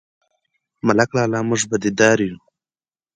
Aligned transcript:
_ملک 0.85 1.09
لالا، 1.15 1.39
موږ 1.49 1.61
بدي 1.71 1.91
دار 1.99 2.19
يو؟ 2.27 2.37